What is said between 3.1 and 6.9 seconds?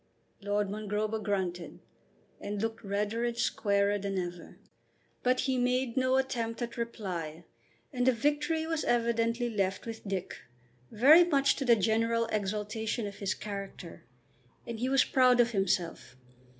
and squarer than ever; but he made no attempt at